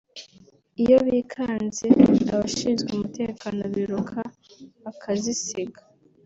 [0.81, 1.87] iyo bikanze
[2.33, 4.19] abashinzwe umutekano biruka
[4.83, 5.81] bakazisiga